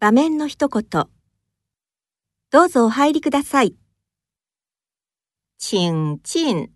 [0.00, 1.08] 場面の一言。
[2.50, 3.76] どうぞお入りください。
[5.58, 6.70] 请进。